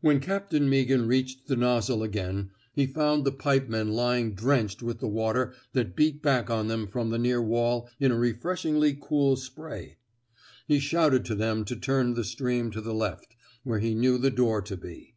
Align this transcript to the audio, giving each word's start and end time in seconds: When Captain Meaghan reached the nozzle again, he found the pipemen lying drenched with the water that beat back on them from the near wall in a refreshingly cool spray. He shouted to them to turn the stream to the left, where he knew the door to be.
When 0.00 0.18
Captain 0.18 0.68
Meaghan 0.68 1.06
reached 1.06 1.46
the 1.46 1.54
nozzle 1.54 2.02
again, 2.02 2.50
he 2.72 2.88
found 2.88 3.24
the 3.24 3.30
pipemen 3.30 3.92
lying 3.92 4.34
drenched 4.34 4.82
with 4.82 4.98
the 4.98 5.06
water 5.06 5.54
that 5.74 5.94
beat 5.94 6.20
back 6.22 6.50
on 6.50 6.66
them 6.66 6.88
from 6.88 7.10
the 7.10 7.20
near 7.20 7.40
wall 7.40 7.88
in 8.00 8.10
a 8.10 8.18
refreshingly 8.18 8.98
cool 9.00 9.36
spray. 9.36 9.98
He 10.66 10.80
shouted 10.80 11.24
to 11.26 11.36
them 11.36 11.64
to 11.66 11.76
turn 11.76 12.14
the 12.14 12.24
stream 12.24 12.72
to 12.72 12.80
the 12.80 12.92
left, 12.92 13.36
where 13.62 13.78
he 13.78 13.94
knew 13.94 14.18
the 14.18 14.32
door 14.32 14.60
to 14.62 14.76
be. 14.76 15.14